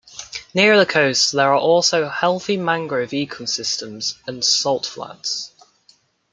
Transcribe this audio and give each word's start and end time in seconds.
Nearer 0.55 0.79
the 0.79 0.87
coast 0.91 1.31
there 1.31 1.51
are 1.51 1.55
also 1.59 2.09
healthy 2.09 2.57
mangrove 2.57 3.11
ecosystems 3.11 4.15
and 4.25 4.43
salt 4.43 4.87
flats. 4.87 5.51